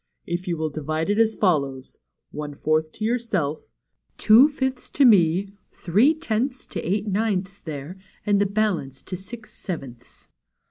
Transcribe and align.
If 0.25 0.47
you 0.47 0.57
will 0.57 0.71
divide 0.71 1.11
it 1.11 1.19
as 1.19 1.35
follows: 1.35 1.99
one 2.31 2.55
fourth 2.55 2.91
to 2.93 3.05
your 3.05 3.19
self, 3.19 3.75
two 4.17 4.49
fifths 4.49 4.89
to 4.89 5.05
me, 5.05 5.49
three 5.71 6.15
tenths 6.15 6.65
to 6.73 6.81
Eight 6.81 7.05
Ninths 7.07 7.59
there, 7.59 7.99
and 8.25 8.41
the 8.41 8.47
balance 8.47 9.03
to 9.03 9.15
Six 9.15 9.53
Sevenths." 9.53 10.27